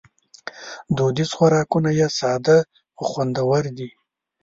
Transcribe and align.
دودیز 0.95 1.31
خوراکونه 1.37 1.89
یې 1.99 2.07
ساده 2.19 2.57
خو 2.95 3.03
خوندور 3.11 3.63
دي. 3.77 3.89